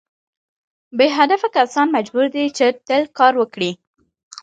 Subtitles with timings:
[0.97, 3.71] بې هدفه کسان مجبور دي چې تل کار وکړي.